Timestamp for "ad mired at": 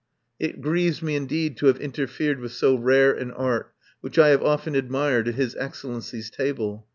4.75-5.35